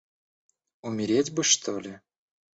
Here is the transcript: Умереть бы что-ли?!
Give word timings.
Умереть 0.81 1.31
бы 1.31 1.43
что-ли?! 1.43 1.99